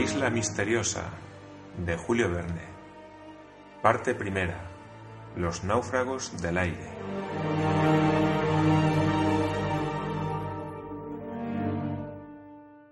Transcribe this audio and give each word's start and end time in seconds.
isla 0.00 0.30
misteriosa 0.30 1.10
de 1.84 1.94
Julio 1.94 2.30
Verne. 2.30 2.62
Parte 3.82 4.14
primera. 4.14 4.70
Los 5.36 5.62
náufragos 5.62 6.40
del 6.40 6.56
aire. 6.56 6.90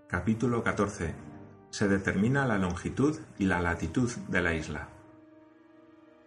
Capítulo 0.07 0.63
14. 0.63 1.15
Se 1.71 1.89
determina 1.89 2.47
la 2.47 2.59
longitud 2.59 3.19
y 3.39 3.47
la 3.47 3.63
latitud 3.63 4.11
de 4.29 4.43
la 4.43 4.53
isla. 4.53 4.89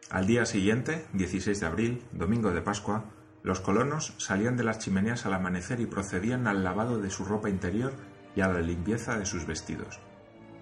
Al 0.10 0.26
día 0.26 0.48
siguiente, 0.48 1.06
16 1.14 1.60
de 1.60 1.66
abril, 1.68 2.04
domingo 2.12 2.52
de 2.52 2.62
Pascua, 2.64 3.06
los 3.44 3.60
colonos 3.60 4.16
salían 4.18 4.58
de 4.58 4.64
las 4.64 4.80
chimeneas 4.80 5.28
al 5.28 5.36
amanecer 5.36 5.80
y 5.80 5.86
procedían 5.86 6.48
al 6.48 6.64
lavado 6.64 7.00
de 7.00 7.12
su 7.12 7.24
ropa 7.24 7.50
interior 7.50 7.94
y 8.36 8.42
a 8.42 8.48
la 8.48 8.62
limpieza 8.62 9.20
de 9.20 9.28
sus 9.28 9.46
vestidos. 9.46 10.00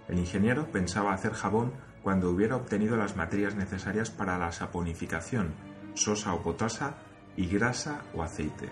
El 0.10 0.18
ingeniero 0.18 0.72
pensaba 0.72 1.14
hacer 1.14 1.34
jabón 1.34 1.74
cuando 2.02 2.30
hubiera 2.32 2.56
obtenido 2.56 2.98
las 2.98 3.16
materias 3.16 3.56
necesarias 3.56 4.10
para 4.10 4.38
la 4.38 4.52
saponificación, 4.52 5.54
sosa 5.94 6.34
o 6.34 6.42
potasa 6.42 6.96
y 7.36 7.48
grasa 7.48 8.02
o 8.16 8.24
aceite. 8.24 8.70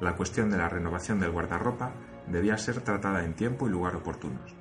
La 0.00 0.16
cuestión 0.16 0.50
de 0.50 0.58
la 0.58 0.68
renovación 0.68 1.20
del 1.20 1.30
guardarropa 1.30 1.92
debía 2.26 2.58
ser 2.58 2.80
tratada 2.80 3.24
en 3.24 3.34
tiempo 3.34 3.68
y 3.68 3.70
lugar 3.70 3.94
oportunos. 3.94 4.54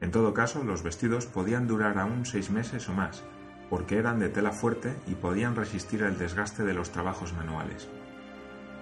En 0.00 0.12
todo 0.12 0.32
caso, 0.32 0.62
los 0.62 0.84
vestidos 0.84 1.26
podían 1.26 1.66
durar 1.66 1.98
aún 1.98 2.24
seis 2.24 2.50
meses 2.50 2.88
o 2.88 2.92
más, 2.92 3.24
porque 3.68 3.98
eran 3.98 4.20
de 4.20 4.28
tela 4.28 4.52
fuerte 4.52 4.94
y 5.08 5.14
podían 5.14 5.56
resistir 5.56 6.02
el 6.02 6.18
desgaste 6.18 6.62
de 6.62 6.74
los 6.74 6.92
trabajos 6.92 7.32
manuales. 7.32 7.88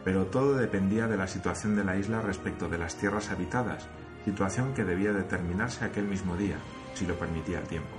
Pero 0.04 0.26
todo 0.26 0.54
dependía 0.56 1.08
de 1.08 1.16
la 1.16 1.26
situación 1.26 1.74
de 1.74 1.84
la 1.84 1.96
isla 1.96 2.20
respecto 2.20 2.68
de 2.68 2.78
las 2.78 2.96
tierras 2.96 3.30
habitadas, 3.30 3.88
situación 4.26 4.74
que 4.74 4.82
debía 4.82 5.12
determinarse 5.12 5.84
aquel 5.84 6.04
mismo 6.04 6.36
día, 6.36 6.56
si 6.94 7.06
lo 7.06 7.16
permitía 7.16 7.60
el 7.60 7.68
tiempo. 7.68 7.96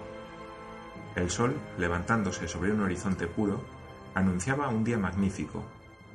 El 1.15 1.29
sol, 1.29 1.55
levantándose 1.77 2.49
sobre 2.49 2.73
un 2.73 2.81
horizonte 2.81 3.27
puro, 3.27 3.63
anunciaba 4.13 4.67
un 4.67 4.83
día 4.83 4.97
magnífico, 4.97 5.63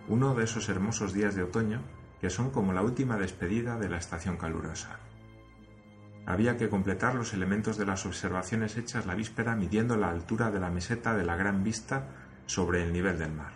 uno 0.08 0.34
de 0.34 0.44
esos 0.44 0.68
hermosos 0.68 1.14
días 1.14 1.34
de 1.34 1.44
otoño 1.44 1.80
que 2.20 2.28
son 2.28 2.50
como 2.50 2.74
la 2.74 2.82
última 2.82 3.16
despedida 3.16 3.78
de 3.78 3.88
la 3.88 3.96
estación 3.96 4.36
calurosa. 4.36 4.98
Había 6.26 6.58
que 6.58 6.68
completar 6.68 7.14
los 7.14 7.32
elementos 7.32 7.78
de 7.78 7.86
las 7.86 8.04
observaciones 8.04 8.76
hechas 8.76 9.06
la 9.06 9.14
víspera 9.14 9.56
midiendo 9.56 9.96
la 9.96 10.10
altura 10.10 10.50
de 10.50 10.60
la 10.60 10.68
meseta 10.68 11.16
de 11.16 11.24
la 11.24 11.36
Gran 11.36 11.64
Vista 11.64 12.04
sobre 12.44 12.82
el 12.82 12.92
nivel 12.92 13.18
del 13.18 13.32
mar. 13.32 13.52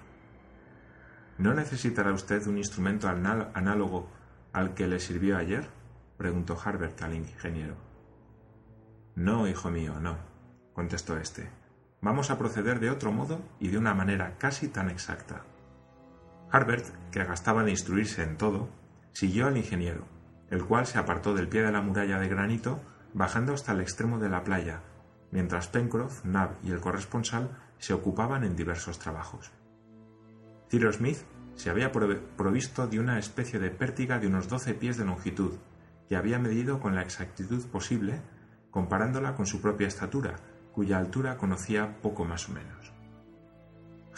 ¿No 1.37 1.53
necesitará 1.53 2.15
usted 2.15 2.47
un 2.47 2.57
instrumento 2.57 3.09
análogo 3.09 4.09
al 4.55 4.73
que 4.73 4.87
le 4.87 5.01
sirvió 5.01 5.37
ayer? 5.37 5.69
Preguntó 6.17 6.59
Harbert 6.62 7.00
al 7.03 7.14
ingeniero. 7.14 7.77
No, 9.14 9.48
hijo 9.48 9.70
mío, 9.70 9.98
no, 10.00 10.17
contestó 10.72 11.17
éste. 11.17 11.48
Vamos 12.03 12.31
a 12.31 12.39
proceder 12.39 12.81
de 12.81 12.91
otro 12.91 13.12
modo 13.12 13.41
y 13.59 13.69
de 13.69 13.78
una 13.78 13.95
manera 13.95 14.37
casi 14.39 14.69
tan 14.69 14.91
exacta. 14.91 15.42
Harbert, 16.50 16.87
que 17.11 17.25
gastaba 17.25 17.64
de 17.64 17.70
instruirse 17.70 18.22
en 18.22 18.37
todo, 18.37 18.69
siguió 19.12 19.47
al 19.47 19.56
ingeniero, 19.56 20.06
el 20.50 20.64
cual 20.64 20.87
se 20.87 20.98
apartó 20.98 21.34
del 21.34 21.48
pie 21.48 21.62
de 21.62 21.72
la 21.72 21.81
muralla 21.81 22.19
de 22.19 22.28
granito, 22.28 22.81
bajando 23.14 23.55
hasta 23.55 23.72
el 23.72 23.81
extremo 23.81 24.19
de 24.19 24.28
la 24.28 24.44
playa, 24.44 24.83
mientras 25.31 25.69
Pencroff, 25.69 26.25
Nab 26.25 26.50
y 26.62 26.70
el 26.70 26.81
corresponsal 26.81 27.59
se 27.78 27.94
ocupaban 27.94 28.44
en 28.44 28.56
diversos 28.56 28.98
trabajos. 28.98 29.50
Cyrus 30.70 30.97
Smith 30.97 31.19
se 31.55 31.70
había 31.70 31.91
provisto 31.91 32.87
de 32.87 33.00
una 33.00 33.19
especie 33.19 33.59
de 33.59 33.70
pértiga 33.70 34.19
de 34.19 34.27
unos 34.27 34.48
doce 34.48 34.75
pies 34.75 34.98
de 34.98 35.05
longitud, 35.05 35.55
que 36.09 36.17
había 36.17 36.39
medido 36.39 36.81
con 36.81 36.94
la 36.94 37.03
exactitud 37.03 37.65
posible, 37.67 38.21
comparándola 38.71 39.34
con 39.34 39.47
su 39.47 39.61
propia 39.61 39.89
estatura, 39.89 40.37
cuya 40.72 40.99
altura 40.99 41.37
conocía 41.37 42.00
poco 42.03 42.25
más 42.25 42.49
o 42.49 42.53
menos. 42.53 42.93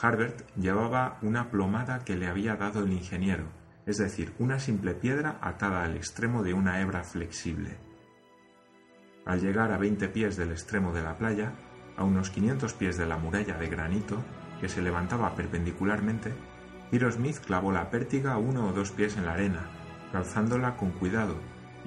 Harbert 0.00 0.48
llevaba 0.56 1.18
una 1.22 1.50
plomada 1.50 2.04
que 2.04 2.16
le 2.16 2.28
había 2.28 2.56
dado 2.56 2.84
el 2.84 2.92
ingeniero, 2.92 3.44
es 3.86 3.98
decir, 3.98 4.34
una 4.38 4.58
simple 4.58 4.94
piedra 4.94 5.38
atada 5.40 5.82
al 5.82 5.96
extremo 5.96 6.42
de 6.42 6.54
una 6.54 6.80
hebra 6.80 7.02
flexible. 7.02 7.78
Al 9.24 9.40
llegar 9.40 9.72
a 9.72 9.78
veinte 9.78 10.08
pies 10.08 10.36
del 10.36 10.50
extremo 10.50 10.92
de 10.92 11.02
la 11.02 11.16
playa, 11.16 11.52
a 11.96 12.04
unos 12.04 12.30
500 12.30 12.74
pies 12.74 12.96
de 12.96 13.06
la 13.06 13.16
muralla 13.16 13.58
de 13.58 13.68
granito, 13.68 14.22
que 14.60 14.68
se 14.68 14.82
levantaba 14.82 15.34
perpendicularmente, 15.34 16.32
Cyrus 16.90 17.14
Smith 17.14 17.38
clavó 17.38 17.72
la 17.72 17.90
pértiga 17.90 18.38
uno 18.38 18.68
o 18.68 18.72
dos 18.72 18.92
pies 18.92 19.16
en 19.16 19.26
la 19.26 19.32
arena, 19.32 19.68
calzándola 20.12 20.76
con 20.76 20.90
cuidado 20.92 21.36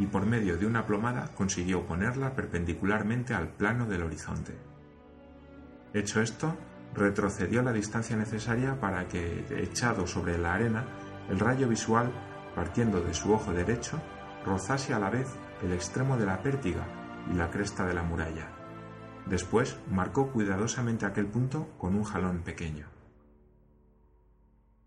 y 0.01 0.07
por 0.07 0.25
medio 0.25 0.57
de 0.57 0.65
una 0.65 0.87
plomada 0.87 1.29
consiguió 1.35 1.85
ponerla 1.85 2.33
perpendicularmente 2.33 3.35
al 3.35 3.49
plano 3.49 3.85
del 3.85 4.01
horizonte. 4.01 4.57
Hecho 5.93 6.21
esto, 6.21 6.57
retrocedió 6.95 7.61
la 7.61 7.71
distancia 7.71 8.17
necesaria 8.17 8.79
para 8.79 9.07
que, 9.07 9.45
echado 9.61 10.07
sobre 10.07 10.39
la 10.39 10.55
arena, 10.55 10.87
el 11.29 11.37
rayo 11.37 11.67
visual, 11.67 12.11
partiendo 12.55 12.99
de 12.99 13.13
su 13.13 13.31
ojo 13.31 13.53
derecho, 13.53 14.01
rozase 14.43 14.91
a 14.91 14.99
la 14.99 15.11
vez 15.11 15.27
el 15.61 15.71
extremo 15.71 16.17
de 16.17 16.25
la 16.25 16.41
pértiga 16.41 16.83
y 17.31 17.35
la 17.35 17.51
cresta 17.51 17.85
de 17.85 17.93
la 17.93 18.01
muralla. 18.01 18.49
Después 19.27 19.77
marcó 19.91 20.31
cuidadosamente 20.31 21.05
aquel 21.05 21.27
punto 21.27 21.69
con 21.77 21.93
un 21.93 22.03
jalón 22.03 22.39
pequeño. 22.39 22.87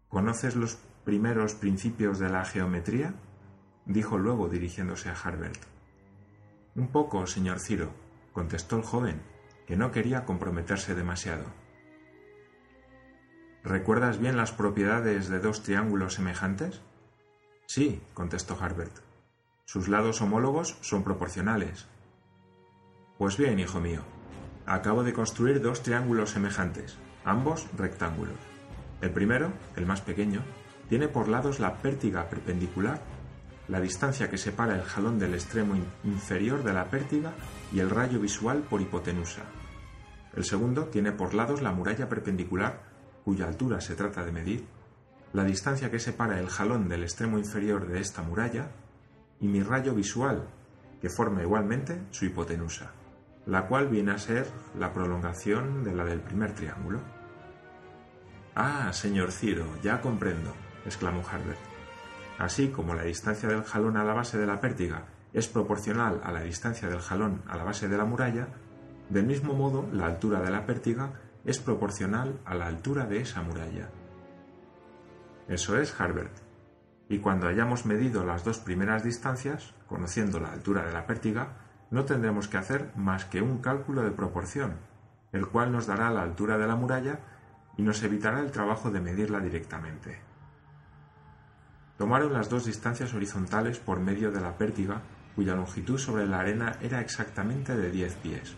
¿Conoces 0.09 0.57
los 0.57 0.75
primeros 1.05 1.55
principios 1.55 2.19
de 2.19 2.31
la 2.31 2.45
geometría? 2.45 3.15
Dijo 3.87 4.19
luego 4.19 4.49
dirigiéndose 4.49 5.09
a 5.11 5.15
Harbert. 5.15 5.61
Un 6.75 6.89
poco, 6.89 7.27
señor 7.27 7.61
Ciro, 7.61 7.91
contestó 8.33 8.77
el 8.77 8.83
joven, 8.83 9.23
que 9.67 9.77
no 9.77 9.93
quería 9.93 10.25
comprometerse 10.25 10.95
demasiado. 10.95 11.45
¿Recuerdas 13.63 14.19
bien 14.19 14.37
las 14.37 14.53
propiedades 14.53 15.29
de 15.29 15.39
dos 15.39 15.63
triángulos 15.63 16.15
semejantes? 16.15 16.83
Sí, 17.67 18.03
contestó 18.13 18.59
Harbert. 18.61 18.93
Sus 19.65 19.89
lados 19.89 20.21
homólogos 20.21 20.77
son 20.83 21.03
proporcionales. 21.03 21.87
Pues 23.17 23.39
bien, 23.39 23.59
hijo 23.59 23.81
mío, 23.81 24.03
acabo 24.67 25.03
de 25.03 25.15
construir 25.15 25.63
dos 25.63 25.83
triángulos 25.83 26.31
semejantes, 26.31 26.99
ambos 27.25 27.67
rectángulos. 27.77 28.37
El 29.01 29.11
primero, 29.11 29.53
el 29.77 29.87
más 29.87 30.03
pequeño, 30.03 30.43
tiene 30.89 31.09
por 31.09 31.29
lados 31.29 31.61
la 31.61 31.79
pértiga 31.79 32.29
perpendicular 32.29 33.01
la 33.69 33.81
distancia 33.81 34.29
que 34.29 34.39
separa 34.39 34.75
el 34.75 34.83
jalón 34.83 35.19
del 35.19 35.35
extremo 35.35 35.75
inferior 36.05 36.63
de 36.63 36.73
la 36.73 36.91
pértiga 36.91 37.33
y 37.73 37.81
el 37.81 37.91
rayo 37.91 38.21
visual 38.21 38.63
por 38.69 38.81
hipotenusa. 38.81 39.43
El 40.35 40.45
segundo 40.45 40.87
tiene 40.87 41.13
por 41.13 41.35
lados 41.35 41.63
la 41.63 41.73
muralla 41.73 42.09
perpendicular, 42.09 42.83
cuya 43.25 43.47
altura 43.47 43.81
se 43.81 43.95
trata 43.95 44.25
de 44.25 44.33
medir, 44.33 44.67
la 45.33 45.45
distancia 45.45 45.91
que 45.91 45.99
separa 45.99 46.39
el 46.39 46.49
jalón 46.49 46.89
del 46.89 47.03
extremo 47.03 47.39
inferior 47.39 47.89
de 47.89 48.01
esta 48.01 48.23
muralla 48.23 48.71
y 49.41 49.49
mi 49.49 49.63
rayo 49.63 49.95
visual, 49.95 50.49
que 51.01 51.09
forma 51.09 51.43
igualmente 51.43 52.03
su 52.11 52.27
hipotenusa, 52.27 52.93
la 53.47 53.67
cual 53.67 53.89
viene 53.89 54.13
a 54.13 54.19
ser 54.19 54.47
la 54.79 54.93
prolongación 54.93 55.83
de 55.85 55.95
la 55.95 56.05
del 56.05 56.21
primer 56.21 56.55
triángulo. 56.55 57.01
Ah, 58.55 58.93
señor 58.93 59.33
Ciro, 59.33 59.67
ya 59.83 60.01
comprendo, 60.01 60.55
exclamó 60.85 61.23
Harbert. 61.29 61.74
Así 62.39 62.69
como 62.69 62.95
la 62.95 63.05
distancia 63.05 63.49
del 63.49 63.63
jalón 63.63 63.97
a 63.97 64.05
la 64.05 64.15
base 64.15 64.39
de 64.39 64.47
la 64.47 64.61
pértiga 64.61 65.07
es 65.33 65.49
proporcional 65.49 66.21
a 66.25 66.33
la 66.33 66.43
distancia 66.43 66.89
del 66.89 67.01
jalón 67.01 67.43
a 67.49 67.57
la 67.57 67.65
base 67.65 67.89
de 67.89 67.97
la 67.97 68.05
muralla, 68.05 68.49
del 69.09 69.27
mismo 69.27 69.55
modo 69.55 69.87
la 69.93 70.07
altura 70.07 70.41
de 70.41 70.51
la 70.51 70.67
pértiga 70.67 71.13
es 71.45 71.59
proporcional 71.59 72.41
a 72.45 72.55
la 72.55 72.67
altura 72.67 73.07
de 73.07 73.21
esa 73.21 73.43
muralla. 73.43 73.91
Eso 75.49 75.79
es, 75.79 76.01
Harbert. 76.01 76.33
Y 77.09 77.19
cuando 77.19 77.49
hayamos 77.49 77.85
medido 77.85 78.25
las 78.25 78.45
dos 78.45 78.59
primeras 78.59 79.05
distancias, 79.05 79.75
conociendo 79.87 80.41
la 80.41 80.53
altura 80.53 80.87
de 80.87 80.93
la 80.93 81.07
pértiga, 81.07 81.59
no 81.91 82.05
tendremos 82.05 82.49
que 82.49 82.57
hacer 82.57 82.91
más 82.97 83.27
que 83.27 83.43
un 83.43 83.59
cálculo 83.59 84.03
de 84.03 84.11
proporción, 84.11 84.79
el 85.33 85.47
cual 85.49 85.71
nos 85.71 85.87
dará 85.87 86.11
la 86.11 86.23
altura 86.23 86.57
de 86.57 86.67
la 86.67 86.77
muralla 86.77 87.21
y 87.77 87.83
nos 87.83 88.03
evitará 88.03 88.41
el 88.41 88.51
trabajo 88.51 88.91
de 88.91 89.01
medirla 89.01 89.41
directamente. 89.41 90.34
Tomaron 91.97 92.33
las 92.33 92.49
dos 92.49 92.65
distancias 92.65 93.15
horizontales 93.15 93.79
por 93.79 94.01
medio 94.01 94.33
de 94.33 94.41
la 94.41 94.59
pértiga, 94.59 95.03
cuya 95.37 95.55
longitud 95.55 95.99
sobre 95.99 96.27
la 96.27 96.41
arena 96.41 96.77
era 96.83 97.01
exactamente 97.01 97.77
de 97.77 97.91
10 97.91 98.15
pies. 98.17 98.57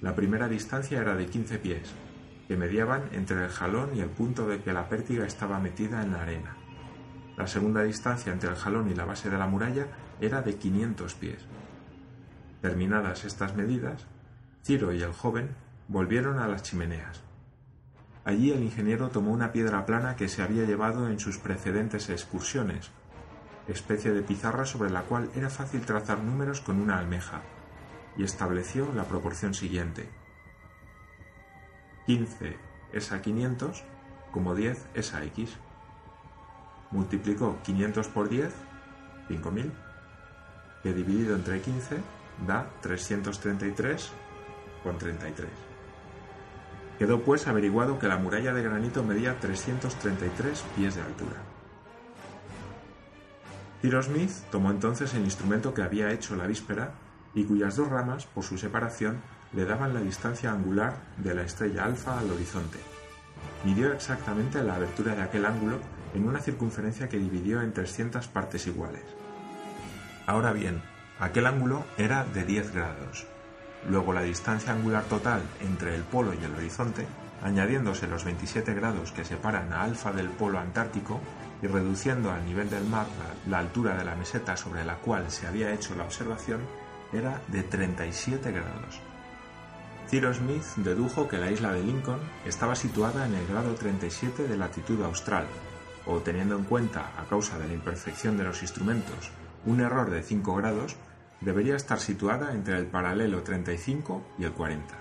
La 0.00 0.16
primera 0.16 0.48
distancia 0.48 1.00
era 1.00 1.14
de 1.14 1.26
15 1.26 1.58
pies, 1.58 1.94
que 2.48 2.56
mediaban 2.56 3.04
entre 3.12 3.44
el 3.44 3.50
jalón 3.50 3.96
y 3.96 4.00
el 4.00 4.10
punto 4.10 4.48
de 4.48 4.60
que 4.60 4.72
la 4.72 4.88
pértiga 4.88 5.24
estaba 5.24 5.60
metida 5.60 6.02
en 6.02 6.12
la 6.12 6.22
arena. 6.22 6.56
La 7.36 7.46
segunda 7.46 7.82
distancia 7.82 8.32
entre 8.32 8.50
el 8.50 8.56
jalón 8.56 8.90
y 8.90 8.94
la 8.94 9.04
base 9.04 9.30
de 9.30 9.38
la 9.38 9.46
muralla 9.46 9.86
era 10.20 10.42
de 10.42 10.56
500 10.56 11.14
pies. 11.14 11.46
Terminadas 12.60 13.24
estas 13.24 13.54
medidas, 13.56 14.06
Ciro 14.64 14.92
y 14.92 15.02
el 15.02 15.12
joven 15.12 15.50
volvieron 15.88 16.38
a 16.38 16.48
las 16.48 16.62
chimeneas. 16.62 17.22
Allí 18.24 18.52
el 18.52 18.62
ingeniero 18.62 19.08
tomó 19.08 19.32
una 19.32 19.52
piedra 19.52 19.84
plana 19.84 20.14
que 20.14 20.28
se 20.28 20.42
había 20.42 20.64
llevado 20.64 21.08
en 21.08 21.18
sus 21.18 21.38
precedentes 21.38 22.08
excursiones, 22.08 22.90
especie 23.66 24.12
de 24.12 24.22
pizarra 24.22 24.64
sobre 24.64 24.90
la 24.90 25.02
cual 25.02 25.30
era 25.34 25.50
fácil 25.50 25.82
trazar 25.82 26.22
números 26.22 26.60
con 26.60 26.80
una 26.80 26.98
almeja. 26.98 27.42
y 28.14 28.24
estableció 28.24 28.92
la 28.94 29.04
proporción 29.04 29.54
siguiente. 29.54 30.06
15 32.04 32.58
es 32.92 33.10
a 33.10 33.22
500 33.22 33.84
como 34.32 34.54
10 34.54 34.86
es 34.94 35.14
a 35.14 35.24
x. 35.24 35.56
Multiplicó 36.90 37.58
500 37.62 38.08
por 38.08 38.28
10, 38.28 38.52
5000, 39.28 39.72
que 40.82 40.92
dividido 40.92 41.36
entre 41.36 41.60
15 41.60 42.00
da 42.46 42.68
333 42.82 44.12
con 44.82 44.98
33. 44.98 45.71
Quedó 46.98 47.22
pues 47.22 47.46
averiguado 47.48 47.98
que 47.98 48.08
la 48.08 48.18
muralla 48.18 48.52
de 48.52 48.62
granito 48.62 49.02
medía 49.02 49.38
333 49.40 50.64
pies 50.76 50.94
de 50.94 51.02
altura. 51.02 51.42
Cyrus 53.80 54.06
Smith 54.06 54.30
tomó 54.50 54.70
entonces 54.70 55.12
el 55.14 55.24
instrumento 55.24 55.74
que 55.74 55.82
había 55.82 56.12
hecho 56.12 56.36
la 56.36 56.46
víspera 56.46 56.94
y 57.34 57.44
cuyas 57.44 57.76
dos 57.76 57.88
ramas, 57.88 58.26
por 58.26 58.44
su 58.44 58.56
separación, 58.56 59.20
le 59.52 59.64
daban 59.64 59.92
la 59.92 60.00
distancia 60.00 60.52
angular 60.52 60.94
de 61.16 61.34
la 61.34 61.42
estrella 61.42 61.84
alfa 61.84 62.18
al 62.18 62.30
horizonte. 62.30 62.78
Midió 63.64 63.92
exactamente 63.92 64.62
la 64.62 64.76
abertura 64.76 65.14
de 65.14 65.22
aquel 65.22 65.46
ángulo 65.46 65.78
en 66.14 66.28
una 66.28 66.40
circunferencia 66.40 67.08
que 67.08 67.18
dividió 67.18 67.60
en 67.62 67.72
300 67.72 68.28
partes 68.28 68.66
iguales. 68.66 69.02
Ahora 70.26 70.52
bien, 70.52 70.82
aquel 71.18 71.46
ángulo 71.46 71.84
era 71.98 72.24
de 72.24 72.44
10 72.44 72.72
grados. 72.72 73.26
Luego 73.88 74.12
la 74.12 74.22
distancia 74.22 74.72
angular 74.72 75.04
total 75.04 75.42
entre 75.60 75.94
el 75.94 76.02
polo 76.02 76.32
y 76.34 76.44
el 76.44 76.54
horizonte, 76.54 77.06
añadiéndose 77.42 78.06
los 78.06 78.24
27 78.24 78.74
grados 78.74 79.12
que 79.12 79.24
separan 79.24 79.72
a 79.72 79.82
alfa 79.82 80.12
del 80.12 80.28
polo 80.28 80.58
antártico 80.58 81.20
y 81.62 81.66
reduciendo 81.66 82.30
al 82.30 82.44
nivel 82.44 82.70
del 82.70 82.84
mar 82.84 83.06
la 83.48 83.58
altura 83.58 83.96
de 83.96 84.04
la 84.04 84.14
meseta 84.14 84.56
sobre 84.56 84.84
la 84.84 84.96
cual 84.96 85.30
se 85.30 85.46
había 85.46 85.72
hecho 85.72 85.94
la 85.94 86.04
observación, 86.04 86.60
era 87.12 87.40
de 87.48 87.62
37 87.62 88.52
grados. 88.52 89.00
Cyrus 90.08 90.36
Smith 90.36 90.64
dedujo 90.76 91.28
que 91.28 91.38
la 91.38 91.50
isla 91.50 91.72
de 91.72 91.82
Lincoln 91.82 92.20
estaba 92.44 92.74
situada 92.74 93.26
en 93.26 93.34
el 93.34 93.46
grado 93.46 93.74
37 93.74 94.46
de 94.46 94.56
latitud 94.56 95.02
austral, 95.02 95.46
o 96.06 96.18
teniendo 96.18 96.56
en 96.56 96.64
cuenta, 96.64 97.12
a 97.18 97.24
causa 97.24 97.58
de 97.58 97.68
la 97.68 97.74
imperfección 97.74 98.36
de 98.36 98.44
los 98.44 98.62
instrumentos, 98.62 99.30
un 99.64 99.80
error 99.80 100.10
de 100.10 100.22
5 100.22 100.54
grados, 100.56 100.96
debería 101.44 101.76
estar 101.76 101.98
situada 101.98 102.52
entre 102.52 102.78
el 102.78 102.86
paralelo 102.86 103.42
35 103.42 104.22
y 104.38 104.44
el 104.44 104.52
40. 104.52 104.94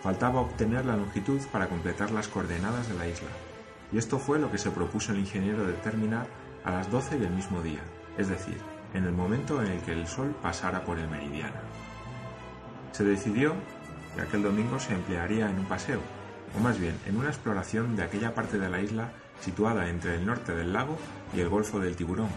Faltaba 0.00 0.40
obtener 0.40 0.84
la 0.84 0.96
longitud 0.96 1.40
para 1.50 1.68
completar 1.68 2.10
las 2.10 2.28
coordenadas 2.28 2.88
de 2.88 2.94
la 2.94 3.06
isla, 3.06 3.28
y 3.92 3.98
esto 3.98 4.18
fue 4.18 4.38
lo 4.38 4.50
que 4.50 4.58
se 4.58 4.70
propuso 4.70 5.12
el 5.12 5.18
ingeniero 5.18 5.66
determinar 5.66 6.26
a 6.64 6.70
las 6.70 6.90
12 6.90 7.18
del 7.18 7.30
mismo 7.30 7.62
día, 7.62 7.82
es 8.16 8.28
decir, 8.28 8.56
en 8.94 9.04
el 9.04 9.12
momento 9.12 9.62
en 9.62 9.68
el 9.68 9.80
que 9.80 9.92
el 9.92 10.06
Sol 10.06 10.34
pasara 10.42 10.84
por 10.84 10.98
el 10.98 11.08
meridiano. 11.08 11.60
Se 12.92 13.04
decidió 13.04 13.54
que 14.14 14.22
aquel 14.22 14.42
domingo 14.42 14.78
se 14.78 14.94
emplearía 14.94 15.50
en 15.50 15.58
un 15.58 15.66
paseo, 15.66 16.00
o 16.56 16.60
más 16.60 16.78
bien 16.78 16.94
en 17.06 17.16
una 17.16 17.28
exploración 17.28 17.96
de 17.96 18.02
aquella 18.02 18.34
parte 18.34 18.58
de 18.58 18.68
la 18.68 18.80
isla 18.80 19.12
situada 19.40 19.88
entre 19.88 20.16
el 20.16 20.26
norte 20.26 20.54
del 20.54 20.72
lago 20.72 20.96
y 21.34 21.40
el 21.40 21.48
Golfo 21.48 21.80
del 21.80 21.96
Tiburón, 21.96 22.28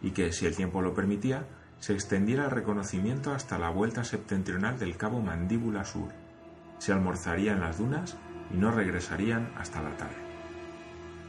y 0.00 0.12
que, 0.12 0.32
si 0.32 0.46
el 0.46 0.56
tiempo 0.56 0.80
lo 0.80 0.94
permitía, 0.94 1.46
se 1.80 1.92
extendiera 1.92 2.44
el 2.44 2.50
reconocimiento 2.50 3.32
hasta 3.32 3.58
la 3.58 3.70
vuelta 3.70 4.04
septentrional 4.04 4.78
del 4.78 4.96
Cabo 4.96 5.20
Mandíbula 5.20 5.84
Sur. 5.84 6.10
Se 6.78 6.92
almorzaría 6.92 7.52
en 7.52 7.60
las 7.60 7.78
dunas 7.78 8.16
y 8.52 8.56
no 8.56 8.70
regresarían 8.70 9.52
hasta 9.56 9.82
la 9.82 9.96
tarde. 9.96 10.16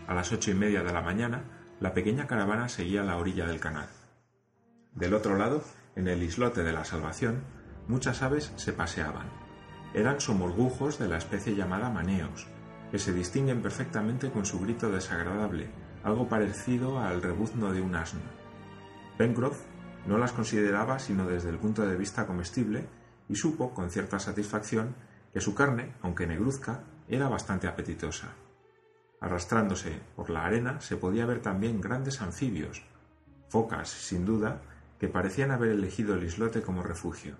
A 0.07 0.13
las 0.13 0.31
ocho 0.31 0.51
y 0.51 0.55
media 0.55 0.83
de 0.83 0.93
la 0.93 1.01
mañana, 1.01 1.43
la 1.79 1.93
pequeña 1.93 2.27
caravana 2.27 2.67
seguía 2.67 3.03
la 3.03 3.17
orilla 3.17 3.45
del 3.45 3.59
canal. 3.59 3.87
Del 4.95 5.13
otro 5.13 5.37
lado, 5.37 5.63
en 5.95 6.07
el 6.07 6.23
islote 6.23 6.63
de 6.63 6.73
la 6.73 6.83
Salvación, 6.83 7.43
muchas 7.87 8.21
aves 8.21 8.51
se 8.55 8.73
paseaban. 8.73 9.27
Eran 9.93 10.19
somorgujos 10.19 10.99
de 10.99 11.07
la 11.07 11.17
especie 11.17 11.55
llamada 11.55 11.89
maneos, 11.89 12.47
que 12.91 12.99
se 12.99 13.13
distinguen 13.13 13.61
perfectamente 13.61 14.31
con 14.31 14.45
su 14.45 14.59
grito 14.59 14.91
desagradable, 14.91 15.69
algo 16.03 16.27
parecido 16.27 16.99
al 16.99 17.21
rebuzno 17.21 17.71
de 17.71 17.81
un 17.81 17.95
asno. 17.95 18.21
Pencroff 19.17 19.59
no 20.05 20.17
las 20.17 20.31
consideraba 20.31 20.99
sino 20.99 21.27
desde 21.27 21.49
el 21.49 21.57
punto 21.57 21.85
de 21.85 21.95
vista 21.95 22.25
comestible 22.25 22.87
y 23.27 23.35
supo, 23.35 23.73
con 23.73 23.89
cierta 23.89 24.19
satisfacción, 24.19 24.95
que 25.33 25.41
su 25.41 25.53
carne, 25.53 25.93
aunque 26.01 26.27
negruzca, 26.27 26.83
era 27.07 27.29
bastante 27.29 27.67
apetitosa. 27.67 28.29
Arrastrándose 29.21 29.99
por 30.15 30.29
la 30.29 30.45
arena 30.45 30.79
se 30.81 30.97
podía 30.97 31.25
ver 31.25 31.41
también 31.41 31.81
grandes 31.81 32.21
anfibios, 32.21 32.83
focas, 33.49 33.89
sin 33.89 34.25
duda, 34.25 34.61
que 34.99 35.07
parecían 35.07 35.51
haber 35.51 35.71
elegido 35.71 36.15
el 36.15 36.23
islote 36.23 36.61
como 36.61 36.83
refugio. 36.83 37.35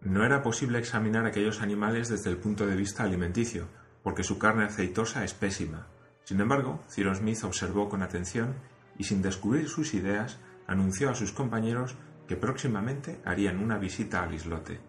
No 0.00 0.24
era 0.24 0.42
posible 0.42 0.78
examinar 0.78 1.24
aquellos 1.24 1.62
animales 1.62 2.08
desde 2.08 2.30
el 2.30 2.36
punto 2.36 2.66
de 2.66 2.76
vista 2.76 3.04
alimenticio, 3.04 3.68
porque 4.02 4.22
su 4.22 4.38
carne 4.38 4.64
aceitosa 4.64 5.24
es 5.24 5.32
pésima. 5.32 5.86
Sin 6.24 6.40
embargo, 6.40 6.80
Cyrus 6.90 7.18
Smith 7.18 7.42
observó 7.44 7.88
con 7.88 8.02
atención 8.02 8.54
y 8.98 9.04
sin 9.04 9.22
descubrir 9.22 9.68
sus 9.68 9.94
ideas, 9.94 10.38
anunció 10.66 11.10
a 11.10 11.14
sus 11.14 11.32
compañeros 11.32 11.96
que 12.26 12.36
próximamente 12.36 13.20
harían 13.24 13.58
una 13.58 13.78
visita 13.78 14.22
al 14.22 14.34
islote. 14.34 14.80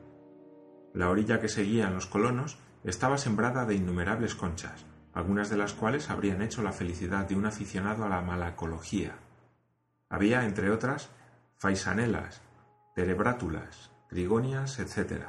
La 0.94 1.10
orilla 1.10 1.39
que 1.39 1.50
seguían 1.50 1.94
los 1.94 2.06
colonos 2.06 2.57
estaba 2.83 3.18
sembrada 3.18 3.66
de 3.66 3.75
innumerables 3.75 4.36
conchas, 4.36 4.86
algunas 5.13 5.50
de 5.50 5.57
las 5.57 5.74
cuales 5.74 6.10
habrían 6.10 6.42
hecho 6.42 6.62
la 6.62 6.72
felicidad 6.72 7.27
de 7.27 7.36
un 7.36 7.45
aficionado 7.45 8.06
a 8.06 8.10
la 8.10 8.22
malacología. 8.22 9.16
Había, 10.10 10.45
entre 10.45 10.72
otras, 10.72 11.10
faisanelas, 11.57 12.42
terebrátulas, 12.95 13.92
trigonias, 14.10 14.80
etc. 14.80 15.24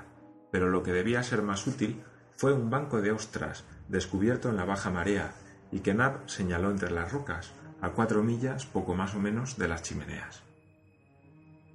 Pero 0.52 0.70
lo 0.70 0.82
que 0.82 0.92
debía 0.92 1.22
ser 1.22 1.42
más 1.42 1.66
útil 1.66 2.02
fue 2.36 2.52
un 2.52 2.70
banco 2.70 3.00
de 3.00 3.12
ostras 3.12 3.64
descubierto 3.88 4.50
en 4.50 4.56
la 4.56 4.64
baja 4.64 4.90
marea 4.90 5.32
y 5.72 5.80
que 5.80 5.94
Nab 5.94 6.28
señaló 6.28 6.70
entre 6.70 6.90
las 6.90 7.10
rocas, 7.10 7.52
a 7.80 7.90
cuatro 7.90 8.22
millas 8.22 8.66
poco 8.66 8.94
más 8.94 9.14
o 9.14 9.20
menos 9.20 9.56
de 9.56 9.68
las 9.68 9.82
chimeneas. 9.82 10.42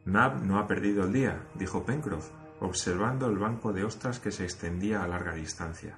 Nab 0.06 0.44
no 0.44 0.60
ha 0.60 0.68
perdido 0.68 1.04
el 1.04 1.14
día, 1.14 1.44
dijo 1.56 1.86
Pencroff, 1.86 2.30
observando 2.60 3.28
el 3.28 3.38
banco 3.38 3.72
de 3.74 3.84
ostras 3.84 4.20
que 4.20 4.32
se 4.32 4.44
extendía 4.44 5.04
a 5.04 5.08
larga 5.08 5.34
distancia. 5.34 5.98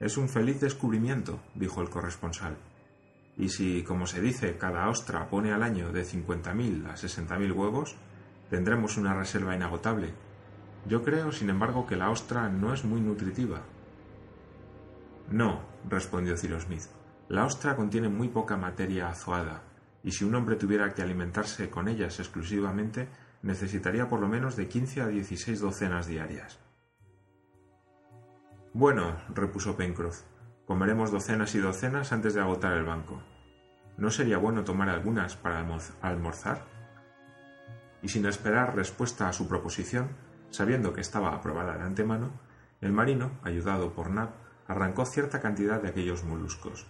Es 0.00 0.16
un 0.16 0.28
feliz 0.28 0.60
descubrimiento, 0.60 1.40
dijo 1.54 1.80
el 1.80 1.88
corresponsal. 1.88 2.56
Y 3.36 3.48
si, 3.48 3.82
como 3.82 4.06
se 4.06 4.20
dice, 4.20 4.56
cada 4.58 4.88
ostra 4.88 5.28
pone 5.28 5.52
al 5.52 5.62
año 5.62 5.92
de 5.92 6.04
50.000 6.04 6.86
a 6.86 6.94
60.000 6.94 7.52
huevos, 7.52 7.96
tendremos 8.50 8.96
una 8.96 9.14
reserva 9.14 9.54
inagotable. 9.54 10.12
Yo 10.86 11.02
creo, 11.02 11.32
sin 11.32 11.50
embargo, 11.50 11.86
que 11.86 11.96
la 11.96 12.10
ostra 12.10 12.48
no 12.48 12.72
es 12.72 12.84
muy 12.84 13.00
nutritiva. 13.00 13.62
No, 15.30 15.62
respondió 15.88 16.36
Cyrus 16.36 16.64
Smith. 16.64 16.84
La 17.28 17.46
ostra 17.46 17.74
contiene 17.74 18.08
muy 18.08 18.28
poca 18.28 18.56
materia 18.56 19.08
azoada, 19.08 19.62
y 20.02 20.12
si 20.12 20.24
un 20.24 20.34
hombre 20.34 20.56
tuviera 20.56 20.92
que 20.92 21.02
alimentarse 21.02 21.70
con 21.70 21.88
ellas 21.88 22.20
exclusivamente, 22.20 23.08
necesitaría 23.42 24.08
por 24.08 24.20
lo 24.20 24.28
menos 24.28 24.56
de 24.56 24.68
15 24.68 25.00
a 25.00 25.06
16 25.06 25.60
docenas 25.60 26.06
diarias. 26.06 26.58
Bueno, 28.74 29.16
repuso 29.34 29.76
Pencroff, 29.76 30.22
comeremos 30.66 31.10
docenas 31.10 31.54
y 31.54 31.60
docenas 31.60 32.12
antes 32.12 32.34
de 32.34 32.40
agotar 32.40 32.72
el 32.72 32.84
banco. 32.84 33.22
¿No 33.96 34.10
sería 34.10 34.38
bueno 34.38 34.64
tomar 34.64 34.88
algunas 34.88 35.36
para 35.36 35.64
almorzar? 36.02 36.64
Y 38.02 38.08
sin 38.08 38.26
esperar 38.26 38.74
respuesta 38.74 39.28
a 39.28 39.32
su 39.32 39.48
proposición, 39.48 40.08
sabiendo 40.50 40.92
que 40.92 41.00
estaba 41.00 41.34
aprobada 41.34 41.78
de 41.78 41.84
antemano, 41.84 42.32
el 42.80 42.92
marino, 42.92 43.30
ayudado 43.42 43.94
por 43.94 44.10
Nab, 44.10 44.30
arrancó 44.66 45.06
cierta 45.06 45.40
cantidad 45.40 45.80
de 45.80 45.88
aquellos 45.88 46.24
moluscos. 46.24 46.86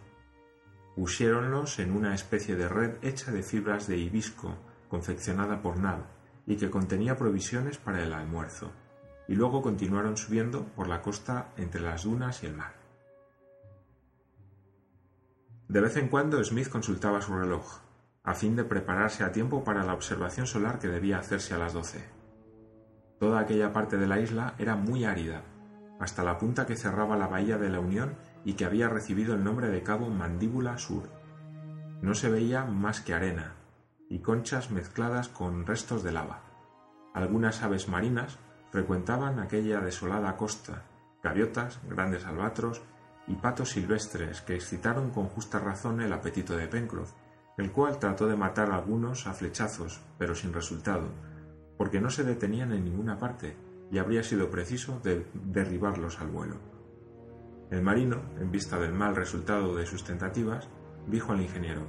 Pusiéronlos 0.95 1.79
en 1.79 1.93
una 1.93 2.15
especie 2.15 2.57
de 2.57 2.69
red 2.69 2.97
hecha 3.03 3.33
de 3.33 3.43
fibras 3.43 3.87
de 3.87 3.97
hibisco, 3.97 4.57
confeccionada 4.89 5.61
por 5.61 5.79
Nab, 5.79 6.05
y 6.47 6.57
que 6.57 6.71
contenía 6.71 7.17
provisiones 7.17 7.79
para 7.79 8.03
el 8.03 8.13
almuerzo 8.13 8.73
y 9.27 9.35
luego 9.35 9.63
continuaron 9.63 10.17
subiendo 10.17 10.65
por 10.77 10.89
la 10.89 11.01
costa 11.01 11.53
entre 11.57 11.81
las 11.81 12.05
dunas 12.05 12.43
y 12.43 12.47
el 12.47 12.55
mar. 12.55 12.75
De 15.69 15.81
vez 15.81 15.97
en 15.97 16.09
cuando 16.09 16.43
Smith 16.45 16.69
consultaba 16.69 17.23
su 17.23 17.35
reloj, 17.35 17.81
a 18.23 18.35
fin 18.35 18.55
de 18.55 18.65
prepararse 18.65 19.25
a 19.25 19.33
tiempo 19.33 19.65
para 19.65 19.85
la 19.85 19.95
observación 19.95 20.47
solar 20.47 20.79
que 20.79 20.89
debía 20.89 21.19
hacerse 21.19 21.55
a 21.55 21.59
las 21.59 21.73
doce. 21.73 22.05
Toda 23.19 23.41
aquella 23.41 23.73
parte 23.73 23.97
de 23.97 24.07
la 24.07 24.21
isla 24.21 24.55
era 24.59 24.77
muy 24.77 25.05
árida, 25.05 25.43
hasta 26.01 26.23
la 26.23 26.39
punta 26.39 26.67
que 26.67 26.77
cerraba 26.77 27.17
la 27.17 27.29
bahía 27.29 27.57
de 27.57 27.71
la 27.71 27.81
Unión 27.81 28.15
y 28.45 28.55
que 28.55 28.65
había 28.65 28.89
recibido 28.89 29.35
el 29.35 29.45
nombre 29.45 29.69
de 29.69 29.83
Cabo 29.83 30.11
Mandíbula 30.11 30.79
Sur. 30.79 31.09
No 32.03 32.15
se 32.15 32.29
veía 32.29 32.65
más 32.65 33.01
que 33.01 33.15
arena 33.15 33.55
y 34.09 34.19
conchas 34.19 34.71
mezcladas 34.71 35.29
con 35.29 35.67
restos 35.67 36.03
de 36.03 36.13
lava. 36.13 36.43
Algunas 37.15 37.63
aves 37.63 37.89
marinas 37.89 38.39
frecuentaban 38.71 39.39
aquella 39.39 39.81
desolada 39.81 40.37
costa, 40.37 40.83
gaviotas, 41.23 41.81
grandes 41.89 42.27
albatros 42.27 42.83
y 43.27 43.35
patos 43.37 43.71
silvestres 43.71 44.43
que 44.43 44.55
excitaron 44.55 45.11
con 45.11 45.29
justa 45.29 45.59
razón 45.59 46.03
el 46.03 46.13
apetito 46.13 46.57
de 46.57 46.69
Pencroff, 46.69 47.13
el 47.57 47.73
cual 47.73 47.99
trató 47.99 48.27
de 48.27 48.37
matar 48.37 48.71
a 48.71 48.77
algunos 48.77 49.27
a 49.27 49.33
flechazos, 49.33 50.01
pero 50.19 50.35
sin 50.35 50.53
resultado, 50.53 51.09
porque 51.79 52.01
no 52.01 52.11
se 52.11 52.25
detenían 52.25 52.73
en 52.73 52.85
ninguna 52.85 53.19
parte 53.19 53.57
y 53.91 53.99
habría 53.99 54.23
sido 54.23 54.51
preciso 54.51 55.01
derribarlos 55.33 56.21
al 56.21 56.29
vuelo. 56.29 56.74
El 57.75 57.83
marino, 57.83 58.23
en 58.39 58.53
vista 58.53 58.79
del 58.79 58.93
mal 58.93 59.17
resultado 59.17 59.75
de 59.75 59.85
sus 59.85 60.05
tentativas, 60.05 60.69
dijo 61.09 61.33
al 61.33 61.41
ingeniero 61.41 61.83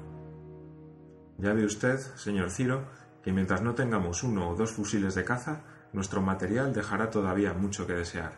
Ya 1.38 1.54
ve 1.54 1.64
usted, 1.64 2.00
señor 2.16 2.50
Ciro, 2.50 2.88
que 3.22 3.32
mientras 3.32 3.62
no 3.62 3.76
tengamos 3.76 4.24
uno 4.24 4.50
o 4.50 4.56
dos 4.56 4.72
fusiles 4.72 5.14
de 5.14 5.24
caza, 5.24 5.62
nuestro 5.94 6.24
material 6.24 6.74
dejará 6.74 7.12
todavía 7.12 7.54
mucho 7.54 7.86
que 7.86 7.94
desear. 7.94 8.32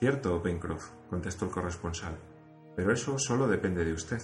Cierto, 0.00 0.42
Pencroff, 0.42 0.90
contestó 1.08 1.44
el 1.44 1.52
corresponsal, 1.52 2.18
pero 2.74 2.92
eso 2.92 3.16
solo 3.16 3.46
depende 3.46 3.84
de 3.84 3.92
usted. 3.92 4.20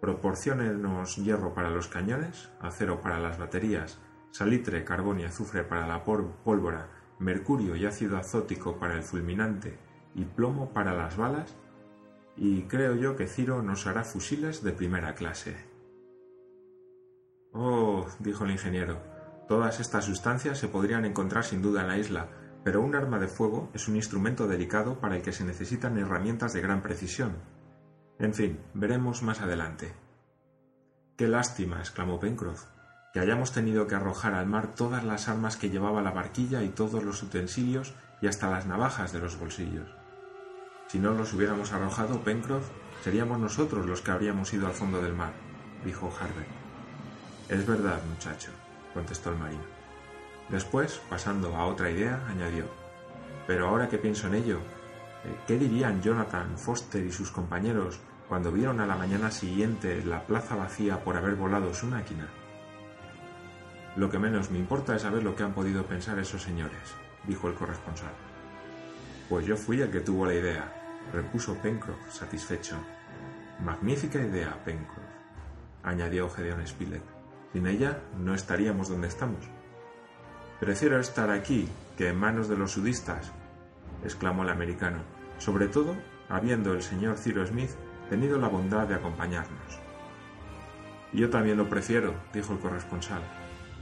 Proporciónenos 0.00 1.14
hierro 1.18 1.54
para 1.54 1.70
los 1.70 1.86
cañones, 1.86 2.50
acero 2.60 3.00
para 3.00 3.20
las 3.20 3.38
baterías, 3.38 4.00
salitre, 4.32 4.82
carbón 4.82 5.20
y 5.20 5.24
azufre 5.24 5.62
para 5.62 5.86
la 5.86 6.02
pólvora, 6.02 6.90
mercurio 7.20 7.76
y 7.76 7.86
ácido 7.86 8.18
azótico 8.18 8.76
para 8.76 8.96
el 8.96 9.04
fulminante 9.04 9.86
y 10.16 10.24
plomo 10.24 10.70
para 10.70 10.94
las 10.94 11.16
balas, 11.16 11.54
y 12.36 12.62
creo 12.62 12.96
yo 12.96 13.16
que 13.16 13.26
Ciro 13.26 13.62
nos 13.62 13.86
hará 13.86 14.02
fusiles 14.02 14.62
de 14.64 14.72
primera 14.72 15.14
clase. 15.14 15.56
Oh, 17.52 18.06
dijo 18.18 18.44
el 18.44 18.50
ingeniero, 18.50 18.98
todas 19.46 19.78
estas 19.78 20.06
sustancias 20.06 20.58
se 20.58 20.68
podrían 20.68 21.04
encontrar 21.04 21.44
sin 21.44 21.62
duda 21.62 21.82
en 21.82 21.88
la 21.88 21.98
isla, 21.98 22.28
pero 22.64 22.80
un 22.80 22.96
arma 22.96 23.18
de 23.18 23.28
fuego 23.28 23.70
es 23.74 23.88
un 23.88 23.96
instrumento 23.96 24.48
delicado 24.48 24.98
para 24.98 25.16
el 25.16 25.22
que 25.22 25.32
se 25.32 25.44
necesitan 25.44 25.98
herramientas 25.98 26.52
de 26.52 26.62
gran 26.62 26.82
precisión. 26.82 27.36
En 28.18 28.34
fin, 28.34 28.58
veremos 28.74 29.22
más 29.22 29.40
adelante. 29.40 29.94
Qué 31.16 31.28
lástima, 31.28 31.78
exclamó 31.78 32.18
Pencroff, 32.18 32.64
que 33.12 33.20
hayamos 33.20 33.52
tenido 33.52 33.86
que 33.86 33.94
arrojar 33.94 34.34
al 34.34 34.46
mar 34.46 34.74
todas 34.74 35.04
las 35.04 35.28
armas 35.28 35.56
que 35.56 35.70
llevaba 35.70 36.02
la 36.02 36.10
barquilla 36.10 36.62
y 36.62 36.70
todos 36.70 37.04
los 37.04 37.22
utensilios 37.22 37.94
y 38.20 38.26
hasta 38.26 38.50
las 38.50 38.66
navajas 38.66 39.12
de 39.12 39.20
los 39.20 39.38
bolsillos. 39.38 39.88
Si 40.88 40.98
no 40.98 41.12
los 41.12 41.32
hubiéramos 41.32 41.72
arrojado, 41.72 42.20
Pencroff, 42.20 42.68
seríamos 43.02 43.38
nosotros 43.38 43.86
los 43.86 44.02
que 44.02 44.12
habríamos 44.12 44.52
ido 44.52 44.66
al 44.66 44.72
fondo 44.72 45.02
del 45.02 45.14
mar, 45.14 45.32
dijo 45.84 46.12
Harbert. 46.20 46.48
Es 47.48 47.66
verdad, 47.66 48.00
muchacho, 48.08 48.50
contestó 48.94 49.30
el 49.30 49.38
marino. 49.38 49.64
Después, 50.48 51.00
pasando 51.08 51.56
a 51.56 51.66
otra 51.66 51.90
idea, 51.90 52.24
añadió, 52.28 52.66
pero 53.46 53.68
ahora 53.68 53.88
que 53.88 53.98
pienso 53.98 54.28
en 54.28 54.34
ello, 54.34 54.58
eh, 55.24 55.36
¿qué 55.46 55.58
dirían 55.58 56.02
Jonathan, 56.02 56.56
Foster 56.56 57.04
y 57.04 57.12
sus 57.12 57.30
compañeros 57.30 58.00
cuando 58.28 58.52
vieron 58.52 58.80
a 58.80 58.86
la 58.86 58.96
mañana 58.96 59.30
siguiente 59.30 60.04
la 60.04 60.26
plaza 60.26 60.56
vacía 60.56 61.02
por 61.02 61.16
haber 61.16 61.34
volado 61.34 61.72
su 61.74 61.86
máquina? 61.86 62.28
Lo 63.96 64.10
que 64.10 64.18
menos 64.18 64.50
me 64.50 64.58
importa 64.58 64.94
es 64.94 65.02
saber 65.02 65.22
lo 65.22 65.34
que 65.34 65.42
han 65.42 65.54
podido 65.54 65.84
pensar 65.84 66.18
esos 66.18 66.42
señores, 66.42 66.94
dijo 67.24 67.48
el 67.48 67.54
corresponsal. 67.54 68.12
Pues 69.28 69.46
yo 69.46 69.56
fui 69.56 69.80
el 69.80 69.90
que 69.90 70.00
tuvo 70.00 70.26
la 70.26 70.34
idea, 70.34 70.75
repuso 71.12 71.54
Pencroff, 71.56 72.10
satisfecho. 72.10 72.76
Magnífica 73.64 74.18
idea, 74.20 74.62
Pencroff, 74.64 75.04
añadió 75.82 76.28
Gedeon 76.28 76.66
Spilett. 76.66 77.02
Sin 77.52 77.66
ella 77.66 78.00
no 78.18 78.34
estaríamos 78.34 78.88
donde 78.88 79.08
estamos. 79.08 79.40
Prefiero 80.60 80.98
estar 81.00 81.30
aquí 81.30 81.68
que 81.96 82.08
en 82.08 82.18
manos 82.18 82.48
de 82.48 82.56
los 82.56 82.72
sudistas, 82.72 83.32
exclamó 84.04 84.42
el 84.42 84.50
americano, 84.50 84.98
sobre 85.38 85.68
todo 85.68 85.96
habiendo 86.28 86.72
el 86.72 86.82
señor 86.82 87.16
Ciro 87.16 87.46
Smith 87.46 87.70
tenido 88.10 88.38
la 88.38 88.48
bondad 88.48 88.86
de 88.86 88.94
acompañarnos. 88.94 89.80
Yo 91.12 91.30
también 91.30 91.56
lo 91.56 91.68
prefiero, 91.68 92.14
dijo 92.32 92.52
el 92.52 92.58
corresponsal. 92.58 93.22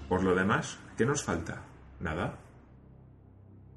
Por 0.09 0.23
lo 0.23 0.35
demás, 0.35 0.79
¿qué 0.97 1.07
nos 1.07 1.25
falta? 1.25 1.63
¿Nada? 2.01 2.39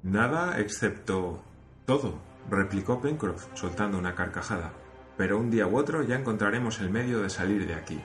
Nada 0.02 0.60
excepto... 0.60 1.42
todo, 1.86 2.20
replicó 2.50 3.00
Pencroff, 3.00 3.46
soltando 3.54 3.98
una 3.98 4.14
carcajada. 4.14 4.72
Pero 5.16 5.38
un 5.38 5.50
día 5.50 5.66
u 5.66 5.76
otro 5.76 6.02
ya 6.02 6.16
encontraremos 6.16 6.80
el 6.80 6.90
medio 6.90 7.20
de 7.20 7.30
salir 7.30 7.66
de 7.66 7.74
aquí. 7.74 8.00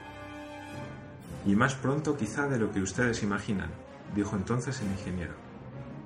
Y 1.46 1.56
más 1.56 1.76
pronto 1.76 2.18
quizá 2.18 2.48
de 2.48 2.58
lo 2.58 2.72
que 2.72 2.82
ustedes 2.82 3.24
imaginan, 3.24 3.70
dijo 4.16 4.36
entonces 4.36 4.82
el 4.82 4.88
ingeniero. 4.88 5.34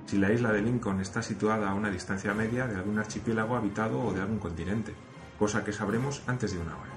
Si 0.06 0.18
la 0.18 0.32
isla 0.32 0.52
de 0.52 0.62
Lincoln 0.62 1.00
está 1.00 1.22
situada 1.22 1.70
a 1.70 1.74
una 1.74 1.90
distancia 1.90 2.34
media 2.34 2.66
de 2.66 2.76
algún 2.76 2.98
archipiélago 2.98 3.56
habitado 3.56 4.00
o 4.00 4.12
de 4.12 4.20
algún 4.20 4.38
continente, 4.38 4.94
cosa 5.38 5.64
que 5.64 5.72
sabremos 5.72 6.22
antes 6.26 6.52
de 6.52 6.58
una 6.58 6.76
hora. 6.76 6.90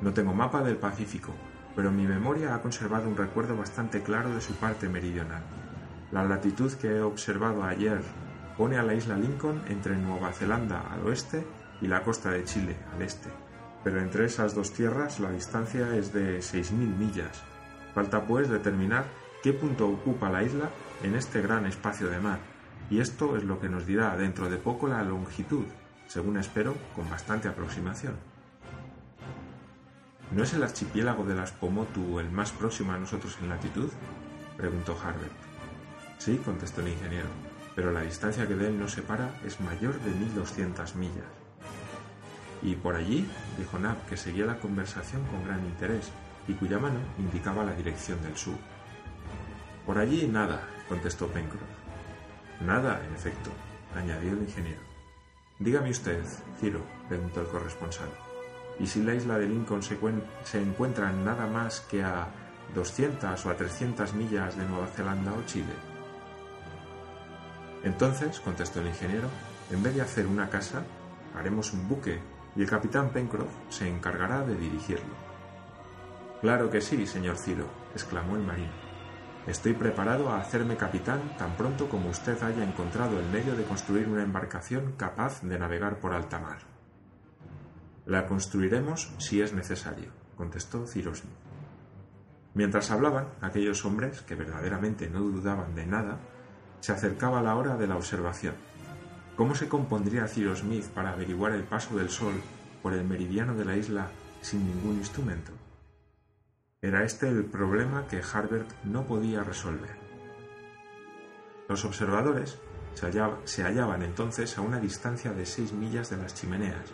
No 0.00 0.12
tengo 0.12 0.32
mapa 0.32 0.62
del 0.62 0.76
Pacífico, 0.76 1.32
pero 1.74 1.90
mi 1.90 2.06
memoria 2.06 2.54
ha 2.54 2.62
conservado 2.62 3.08
un 3.08 3.16
recuerdo 3.16 3.56
bastante 3.56 4.02
claro 4.02 4.34
de 4.34 4.40
su 4.40 4.54
parte 4.54 4.88
meridional. 4.88 5.42
La 6.10 6.24
latitud 6.24 6.72
que 6.74 6.88
he 6.88 7.00
observado 7.00 7.64
ayer 7.64 8.02
pone 8.56 8.78
a 8.78 8.82
la 8.82 8.94
isla 8.94 9.16
Lincoln 9.16 9.62
entre 9.68 9.96
Nueva 9.96 10.32
Zelanda 10.32 10.82
al 10.90 11.06
oeste 11.06 11.44
y 11.80 11.86
la 11.86 12.02
costa 12.02 12.30
de 12.30 12.44
Chile 12.44 12.76
al 12.94 13.02
este, 13.02 13.28
pero 13.82 14.00
entre 14.00 14.26
esas 14.26 14.54
dos 14.54 14.72
tierras 14.72 15.20
la 15.20 15.30
distancia 15.30 15.96
es 15.96 16.12
de 16.12 16.38
6.000 16.38 16.72
millas. 16.72 17.42
Falta 17.94 18.24
pues 18.24 18.48
determinar 18.48 19.04
qué 19.42 19.52
punto 19.52 19.88
ocupa 19.88 20.30
la 20.30 20.42
isla 20.42 20.70
en 21.02 21.14
este 21.14 21.42
gran 21.42 21.66
espacio 21.66 22.08
de 22.08 22.20
mar, 22.20 22.38
y 22.90 23.00
esto 23.00 23.36
es 23.36 23.44
lo 23.44 23.60
que 23.60 23.68
nos 23.68 23.86
dirá 23.86 24.16
dentro 24.16 24.48
de 24.48 24.56
poco 24.56 24.86
la 24.86 25.02
longitud, 25.02 25.64
según 26.06 26.36
espero, 26.36 26.74
con 26.94 27.08
bastante 27.10 27.48
aproximación. 27.48 28.14
¿No 30.30 30.44
es 30.44 30.54
el 30.54 30.62
archipiélago 30.62 31.24
de 31.24 31.34
las 31.34 31.52
Pomotu 31.52 32.18
el 32.18 32.30
más 32.30 32.52
próximo 32.52 32.92
a 32.92 32.98
nosotros 32.98 33.36
en 33.42 33.50
latitud? 33.50 33.90
preguntó 34.56 34.96
Harbert. 35.02 35.32
Sí, 36.18 36.40
contestó 36.42 36.80
el 36.80 36.88
ingeniero, 36.88 37.28
pero 37.74 37.92
la 37.92 38.02
distancia 38.02 38.46
que 38.46 38.54
de 38.54 38.68
él 38.68 38.78
nos 38.78 38.92
separa 38.92 39.30
es 39.44 39.60
mayor 39.60 39.98
de 40.00 40.10
1200 40.10 40.94
millas. 40.96 41.26
Y 42.62 42.76
por 42.76 42.94
allí, 42.94 43.28
dijo 43.58 43.78
Nab, 43.78 44.04
que 44.06 44.16
seguía 44.16 44.46
la 44.46 44.58
conversación 44.58 45.22
con 45.26 45.44
gran 45.44 45.64
interés 45.64 46.10
y 46.46 46.54
cuya 46.54 46.78
mano 46.78 46.98
indicaba 47.18 47.64
la 47.64 47.74
dirección 47.74 48.22
del 48.22 48.36
sur. 48.36 48.56
Por 49.86 49.98
allí 49.98 50.28
nada, 50.28 50.68
contestó 50.88 51.26
Pencroff. 51.28 51.62
Nada, 52.60 53.00
en 53.04 53.14
efecto, 53.14 53.50
añadió 53.96 54.32
el 54.32 54.42
ingeniero. 54.42 54.80
Dígame 55.58 55.90
usted, 55.90 56.22
Ciro, 56.60 56.82
preguntó 57.08 57.40
el 57.40 57.48
corresponsal. 57.48 58.08
¿Y 58.78 58.86
si 58.86 59.02
la 59.02 59.14
isla 59.14 59.38
de 59.38 59.48
Lincoln 59.48 59.82
se, 59.82 59.98
se 60.44 60.60
encuentra 60.60 61.12
nada 61.12 61.46
más 61.46 61.80
que 61.80 62.02
a 62.02 62.28
200 62.74 63.44
o 63.44 63.50
a 63.50 63.56
300 63.56 64.14
millas 64.14 64.56
de 64.56 64.66
Nueva 64.66 64.86
Zelanda 64.86 65.32
o 65.32 65.42
Chile? 65.46 65.91
Entonces, 67.84 68.40
contestó 68.40 68.80
el 68.80 68.88
ingeniero, 68.88 69.28
en 69.70 69.82
vez 69.82 69.94
de 69.94 70.02
hacer 70.02 70.26
una 70.26 70.48
casa, 70.48 70.84
haremos 71.34 71.72
un 71.72 71.88
buque 71.88 72.20
y 72.54 72.62
el 72.62 72.68
capitán 72.68 73.10
Pencroff 73.10 73.52
se 73.68 73.88
encargará 73.88 74.42
de 74.42 74.54
dirigirlo. 74.54 75.14
Claro 76.40 76.70
que 76.70 76.80
sí, 76.80 77.06
señor 77.06 77.38
Ciro, 77.38 77.66
exclamó 77.94 78.36
el 78.36 78.42
marino. 78.42 78.72
Estoy 79.46 79.72
preparado 79.72 80.30
a 80.30 80.38
hacerme 80.38 80.76
capitán 80.76 81.36
tan 81.36 81.56
pronto 81.56 81.88
como 81.88 82.10
usted 82.10 82.40
haya 82.42 82.62
encontrado 82.62 83.18
el 83.18 83.26
medio 83.26 83.56
de 83.56 83.64
construir 83.64 84.08
una 84.08 84.22
embarcación 84.22 84.92
capaz 84.96 85.42
de 85.42 85.58
navegar 85.58 85.98
por 85.98 86.12
alta 86.12 86.38
mar. 86.38 86.58
La 88.06 88.26
construiremos 88.26 89.12
si 89.18 89.40
es 89.40 89.52
necesario, 89.52 90.10
contestó 90.36 90.86
Cyrus 90.86 91.22
Mientras 92.54 92.90
hablaban, 92.90 93.28
aquellos 93.40 93.84
hombres, 93.84 94.20
que 94.22 94.34
verdaderamente 94.34 95.08
no 95.08 95.20
dudaban 95.20 95.74
de 95.74 95.86
nada, 95.86 96.18
se 96.82 96.90
acercaba 96.90 97.40
la 97.40 97.54
hora 97.54 97.76
de 97.76 97.86
la 97.86 97.96
observación. 97.96 98.56
¿Cómo 99.36 99.54
se 99.54 99.68
compondría 99.68 100.26
Cyrus 100.26 100.58
Smith 100.58 100.86
para 100.86 101.12
averiguar 101.12 101.52
el 101.52 101.62
paso 101.62 101.96
del 101.96 102.10
Sol 102.10 102.34
por 102.82 102.92
el 102.92 103.04
meridiano 103.04 103.54
de 103.54 103.64
la 103.64 103.76
isla 103.76 104.08
sin 104.40 104.66
ningún 104.66 104.96
instrumento? 104.96 105.52
Era 106.80 107.04
este 107.04 107.28
el 107.28 107.44
problema 107.44 108.08
que 108.08 108.20
Harbert 108.20 108.68
no 108.82 109.06
podía 109.06 109.44
resolver. 109.44 109.96
Los 111.68 111.84
observadores 111.84 112.58
se 112.94 113.62
hallaban 113.62 114.02
entonces 114.02 114.58
a 114.58 114.60
una 114.60 114.80
distancia 114.80 115.32
de 115.32 115.46
seis 115.46 115.72
millas 115.72 116.10
de 116.10 116.16
las 116.16 116.34
chimeneas, 116.34 116.92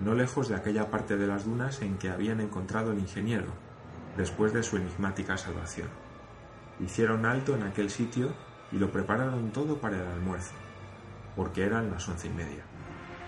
no 0.00 0.14
lejos 0.14 0.48
de 0.48 0.54
aquella 0.54 0.90
parte 0.90 1.18
de 1.18 1.26
las 1.26 1.44
dunas 1.44 1.82
en 1.82 1.98
que 1.98 2.08
habían 2.08 2.40
encontrado 2.40 2.92
el 2.92 2.98
ingeniero, 2.98 3.52
después 4.16 4.54
de 4.54 4.62
su 4.62 4.78
enigmática 4.78 5.36
salvación. 5.36 5.90
Hicieron 6.80 7.26
alto 7.26 7.54
en 7.54 7.64
aquel 7.64 7.90
sitio 7.90 8.32
y 8.72 8.78
lo 8.78 8.90
prepararon 8.90 9.50
todo 9.50 9.78
para 9.78 9.96
el 9.96 10.06
almuerzo, 10.06 10.54
porque 11.36 11.64
eran 11.64 11.90
las 11.90 12.08
once 12.08 12.28
y 12.28 12.30
media. 12.30 12.64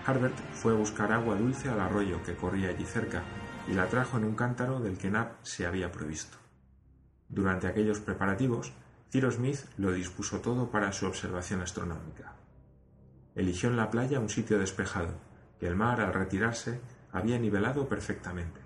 Harbert 0.05 0.37
fue 0.53 0.73
a 0.73 0.77
buscar 0.77 1.11
agua 1.11 1.35
dulce 1.35 1.69
al 1.69 1.79
arroyo 1.79 2.23
que 2.23 2.35
corría 2.35 2.69
allí 2.69 2.85
cerca 2.85 3.23
y 3.67 3.73
la 3.73 3.87
trajo 3.87 4.17
en 4.17 4.25
un 4.25 4.35
cántaro 4.35 4.79
del 4.79 4.97
que 4.97 5.11
Nab 5.11 5.35
se 5.43 5.65
había 5.65 5.91
provisto. 5.91 6.37
Durante 7.29 7.67
aquellos 7.67 7.99
preparativos, 7.99 8.73
Cyrus 9.11 9.35
Smith 9.35 9.59
lo 9.77 9.91
dispuso 9.91 10.39
todo 10.39 10.71
para 10.71 10.91
su 10.91 11.05
observación 11.05 11.61
astronómica. 11.61 12.33
Eligió 13.35 13.69
en 13.69 13.77
la 13.77 13.91
playa 13.91 14.19
un 14.19 14.29
sitio 14.29 14.59
despejado, 14.59 15.13
que 15.59 15.67
el 15.67 15.75
mar 15.75 16.01
al 16.01 16.13
retirarse 16.13 16.81
había 17.11 17.37
nivelado 17.37 17.87
perfectamente. 17.87 18.59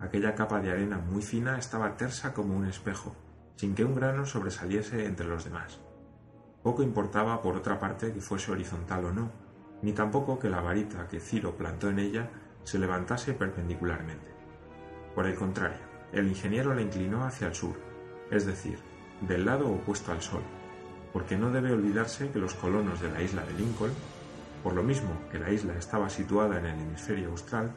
Aquella 0.00 0.34
capa 0.34 0.60
de 0.60 0.70
arena 0.70 0.98
muy 0.98 1.22
fina 1.22 1.58
estaba 1.58 1.96
tersa 1.96 2.32
como 2.32 2.56
un 2.56 2.66
espejo, 2.66 3.14
sin 3.56 3.74
que 3.74 3.84
un 3.84 3.94
grano 3.94 4.26
sobresaliese 4.26 5.06
entre 5.06 5.26
los 5.26 5.44
demás. 5.44 5.80
Poco 6.66 6.82
importaba, 6.82 7.40
por 7.42 7.54
otra 7.54 7.78
parte, 7.78 8.12
que 8.12 8.20
fuese 8.20 8.50
horizontal 8.50 9.04
o 9.04 9.12
no, 9.12 9.30
ni 9.82 9.92
tampoco 9.92 10.36
que 10.36 10.50
la 10.50 10.60
varita 10.60 11.06
que 11.06 11.20
Ciro 11.20 11.56
plantó 11.56 11.88
en 11.90 12.00
ella 12.00 12.28
se 12.64 12.80
levantase 12.80 13.34
perpendicularmente. 13.34 14.26
Por 15.14 15.26
el 15.26 15.36
contrario, 15.36 15.78
el 16.10 16.26
ingeniero 16.26 16.74
la 16.74 16.82
inclinó 16.82 17.24
hacia 17.24 17.46
el 17.46 17.54
sur, 17.54 17.76
es 18.32 18.46
decir, 18.46 18.80
del 19.20 19.46
lado 19.46 19.70
opuesto 19.70 20.10
al 20.10 20.20
sol, 20.20 20.42
porque 21.12 21.36
no 21.36 21.52
debe 21.52 21.70
olvidarse 21.70 22.32
que 22.32 22.40
los 22.40 22.54
colonos 22.54 23.00
de 23.00 23.12
la 23.12 23.22
isla 23.22 23.44
de 23.44 23.52
Lincoln, 23.52 23.92
por 24.64 24.72
lo 24.72 24.82
mismo 24.82 25.10
que 25.30 25.38
la 25.38 25.52
isla 25.52 25.78
estaba 25.78 26.10
situada 26.10 26.58
en 26.58 26.66
el 26.66 26.80
hemisferio 26.80 27.30
austral, 27.30 27.70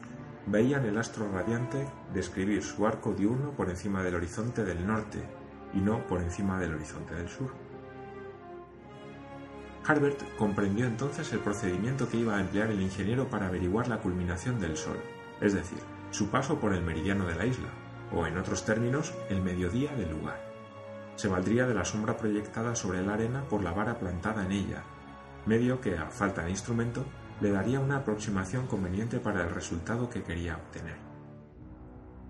veían 0.46 0.84
el 0.84 0.98
astro 0.98 1.30
radiante 1.30 1.86
describir 2.12 2.64
su 2.64 2.84
arco 2.84 3.12
diurno 3.12 3.52
por 3.52 3.70
encima 3.70 4.02
del 4.02 4.16
horizonte 4.16 4.64
del 4.64 4.84
norte 4.84 5.22
y 5.74 5.78
no 5.78 6.04
por 6.08 6.20
encima 6.20 6.58
del 6.58 6.74
horizonte 6.74 7.14
del 7.14 7.28
sur. 7.28 7.69
Harbert 9.86 10.22
comprendió 10.36 10.86
entonces 10.86 11.32
el 11.32 11.40
procedimiento 11.40 12.08
que 12.08 12.18
iba 12.18 12.36
a 12.36 12.40
emplear 12.40 12.70
el 12.70 12.82
ingeniero 12.82 13.28
para 13.28 13.46
averiguar 13.46 13.88
la 13.88 13.98
culminación 13.98 14.60
del 14.60 14.76
Sol, 14.76 14.98
es 15.40 15.54
decir, 15.54 15.78
su 16.10 16.28
paso 16.28 16.60
por 16.60 16.74
el 16.74 16.82
meridiano 16.82 17.26
de 17.26 17.34
la 17.34 17.46
isla, 17.46 17.68
o 18.12 18.26
en 18.26 18.36
otros 18.36 18.64
términos, 18.64 19.14
el 19.28 19.40
mediodía 19.40 19.94
del 19.94 20.10
lugar. 20.10 20.40
Se 21.16 21.28
valdría 21.28 21.66
de 21.66 21.74
la 21.74 21.84
sombra 21.84 22.16
proyectada 22.16 22.74
sobre 22.74 23.02
la 23.02 23.14
arena 23.14 23.44
por 23.48 23.62
la 23.62 23.72
vara 23.72 23.98
plantada 23.98 24.44
en 24.44 24.52
ella, 24.52 24.82
medio 25.46 25.80
que, 25.80 25.96
a 25.96 26.06
falta 26.06 26.44
de 26.44 26.50
instrumento, 26.50 27.04
le 27.40 27.50
daría 27.50 27.80
una 27.80 27.96
aproximación 27.96 28.66
conveniente 28.66 29.18
para 29.18 29.42
el 29.42 29.50
resultado 29.50 30.10
que 30.10 30.22
quería 30.22 30.56
obtener. 30.56 30.96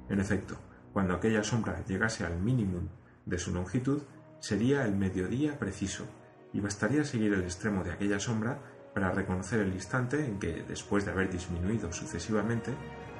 En 0.09 0.21
efecto, 0.21 0.57
cuando 0.93 1.15
aquella 1.15 1.43
sombra 1.43 1.85
llegase 1.85 2.25
al 2.25 2.39
mínimo 2.39 2.89
de 3.27 3.39
su 3.39 3.53
longitud, 3.53 4.03
sería 4.41 4.85
el 4.85 4.97
mediodía 4.97 5.59
preciso, 5.59 6.07
y 6.53 6.61
bastaría 6.61 7.05
seguir 7.05 7.33
el 7.33 7.43
extremo 7.43 7.85
de 7.85 7.93
aquella 7.93 8.19
sombra 8.19 8.59
para 8.95 9.11
reconocer 9.11 9.61
el 9.61 9.73
instante 9.73 10.25
en 10.25 10.39
que, 10.39 10.65
después 10.67 11.05
de 11.05 11.13
haber 11.13 11.31
disminuido 11.31 11.93
sucesivamente, 11.93 12.73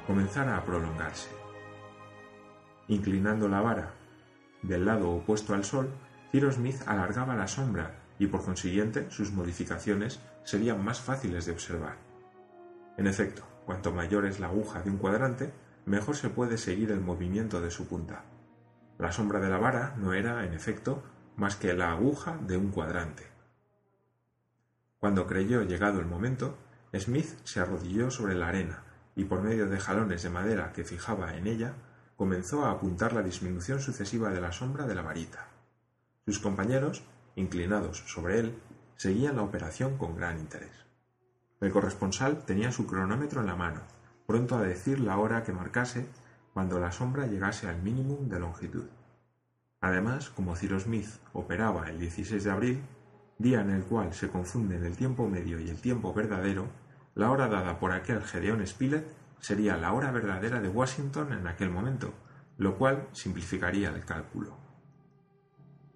comenzara 0.07 0.57
a 0.57 0.65
prolongarse. 0.65 1.31
Inclinando 2.89 3.49
la 3.49 3.61
vara 3.61 3.95
del 4.63 4.85
lado 4.85 5.11
opuesto 5.11 5.55
al 5.55 5.65
sol, 5.65 5.91
Cyrus 6.33 6.57
Smith 6.57 6.83
alargaba 6.87 7.35
la 7.35 7.49
sombra 7.49 8.01
y 8.19 8.27
por 8.27 8.45
consiguiente 8.45 9.11
sus 9.11 9.33
modificaciones 9.33 10.21
serían 10.45 10.85
más 10.85 11.01
fáciles 11.01 11.47
de 11.47 11.53
observar. 11.53 11.97
En 12.97 13.07
efecto, 13.07 13.45
cuanto 13.65 13.93
mayor 13.93 14.27
es 14.27 14.41
la 14.41 14.49
aguja 14.49 14.83
de 14.83 14.91
un 14.91 14.99
cuadrante, 14.99 15.53
mejor 15.87 16.17
se 16.17 16.29
puede 16.29 16.59
seguir 16.59 16.91
el 16.91 17.01
movimiento 17.01 17.61
de 17.61 17.71
su 17.71 17.87
punta. 17.87 18.25
La 18.99 19.13
sombra 19.13 19.41
de 19.41 19.49
la 19.49 19.59
vara 19.59 19.95
no 19.97 20.13
era, 20.13 20.45
en 20.45 20.53
efecto, 20.53 21.03
más 21.41 21.57
que 21.57 21.73
la 21.73 21.93
aguja 21.93 22.37
de 22.47 22.59
un 22.59 22.71
cuadrante. 22.71 23.27
Cuando 24.99 25.27
creyó 25.27 25.63
llegado 25.63 25.99
el 25.99 26.05
momento, 26.05 26.59
Smith 26.95 27.35
se 27.45 27.61
arrodilló 27.61 28.11
sobre 28.11 28.35
la 28.35 28.49
arena 28.49 28.83
y 29.17 29.25
por 29.25 29.41
medio 29.41 29.67
de 29.67 29.81
jalones 29.81 30.23
de 30.23 30.29
madera 30.29 30.75
que 30.75 30.85
fijaba 30.85 31.35
en 31.39 31.47
ella, 31.47 31.73
comenzó 32.15 32.67
a 32.67 32.73
apuntar 32.73 33.15
la 33.15 33.23
disminución 33.23 33.81
sucesiva 33.81 34.29
de 34.29 34.43
la 34.43 34.53
sombra 34.53 34.87
de 34.87 34.95
la 34.95 35.01
varita. 35.01 35.49
Sus 36.27 36.41
compañeros, 36.41 37.05
inclinados 37.37 38.05
sobre 38.07 38.39
él, 38.39 38.59
seguían 38.97 39.37
la 39.37 39.43
operación 39.43 39.97
con 39.97 40.17
gran 40.17 40.39
interés. 40.39 40.85
El 41.59 41.73
corresponsal 41.73 42.45
tenía 42.45 42.71
su 42.71 42.87
cronómetro 42.87 43.41
en 43.41 43.47
la 43.47 43.57
mano, 43.57 43.81
pronto 44.27 44.59
a 44.59 44.63
decir 44.63 45.01
la 45.01 45.17
hora 45.17 45.43
que 45.43 45.55
marcase 45.55 46.07
cuando 46.53 46.79
la 46.79 46.93
sombra 46.93 47.27
llegase 47.27 47.67
al 47.67 47.81
mínimo 47.81 48.19
de 48.21 48.39
longitud. 48.39 48.85
Además, 49.81 50.31
como 50.31 50.57
Cyrus 50.57 50.83
Smith 50.85 51.09
operaba 51.33 51.89
el 51.89 51.99
16 51.99 52.45
de 52.45 52.51
abril, 52.51 52.83
día 53.39 53.63
en 53.63 53.71
el 53.71 53.85
cual 53.85 54.13
se 54.13 54.29
confunden 54.29 54.85
el 54.85 54.97
tiempo 54.97 55.27
medio 55.29 55.59
y 55.59 55.71
el 55.71 55.81
tiempo 55.81 56.13
verdadero, 56.13 56.69
la 57.15 57.31
hora 57.31 57.49
dada 57.49 57.79
por 57.79 57.93
aquel 57.93 58.23
Gedeón 58.23 58.67
Spilett 58.67 59.07
sería 59.41 59.79
la 59.79 59.93
hora 59.95 60.11
verdadera 60.11 60.61
de 60.61 60.69
Washington 60.69 61.33
en 61.33 61.47
aquel 61.47 61.71
momento, 61.71 62.13
lo 62.59 62.77
cual 62.77 63.09
simplificaría 63.13 63.89
el 63.89 64.05
cálculo. 64.05 64.59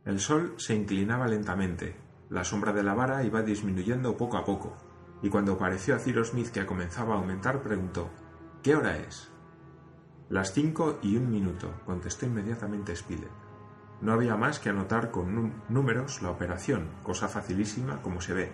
El 0.07 0.19
sol 0.19 0.55
se 0.57 0.75
inclinaba 0.75 1.29
lentamente, 1.29 1.97
la 2.31 2.45
sombra 2.45 2.73
de 2.73 2.83
la 2.83 2.95
vara 2.95 3.23
iba 3.23 3.43
disminuyendo 3.43 4.17
poco 4.17 4.39
a 4.39 4.45
poco, 4.45 4.77
y 5.23 5.29
cuando 5.29 5.59
pareció 5.59 5.95
a 5.95 5.99
Cyrus 5.99 6.29
Smith 6.29 6.49
que 6.49 6.65
comenzaba 6.65 7.15
a 7.15 7.19
aumentar, 7.19 7.63
preguntó 7.63 8.11
¿Qué 8.63 8.75
hora 8.75 8.97
es? 8.97 9.31
Las 10.31 10.55
cinco 10.55 10.99
y 11.03 11.17
un 11.19 11.31
minuto, 11.31 11.83
contestó 11.85 12.25
inmediatamente 12.25 12.97
Spilett. 12.97 13.44
No 14.01 14.13
había 14.13 14.37
más 14.37 14.59
que 14.59 14.71
anotar 14.71 15.11
con 15.11 15.53
números 15.69 16.23
la 16.23 16.31
operación, 16.31 16.89
cosa 17.03 17.29
facilísima 17.29 18.03
como 18.03 18.21
se 18.21 18.35
ve. 18.35 18.53